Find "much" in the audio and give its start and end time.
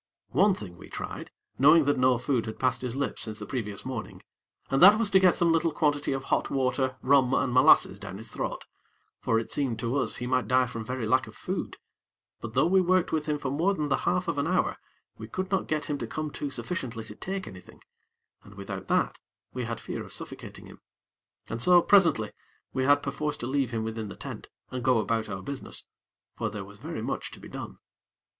27.03-27.29